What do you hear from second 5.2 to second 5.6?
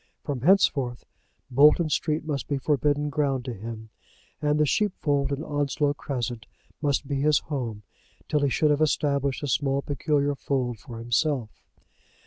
in